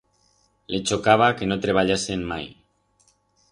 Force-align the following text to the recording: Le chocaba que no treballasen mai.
Le 0.75 0.79
chocaba 0.91 1.27
que 1.41 1.51
no 1.51 1.59
treballasen 1.67 2.25
mai. 2.35 2.51